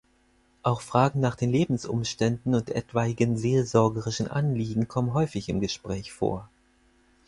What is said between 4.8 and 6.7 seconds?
kommen häufig im Gespräch vor.